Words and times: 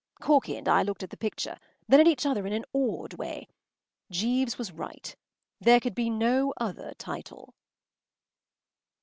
’”Corky 0.19 0.55
and 0.57 0.67
I 0.67 0.81
looked 0.81 1.03
at 1.03 1.11
the 1.11 1.15
picture, 1.15 1.59
then 1.87 1.99
at 1.99 2.07
each 2.07 2.25
other 2.25 2.47
in 2.47 2.53
an 2.53 2.65
awed 2.73 3.13
way. 3.19 3.47
Jeeves 4.09 4.57
was 4.57 4.71
right. 4.71 5.15
There 5.59 5.79
could 5.79 5.93
be 5.93 6.09
no 6.09 6.55
other 6.57 6.93
title. 6.97 7.53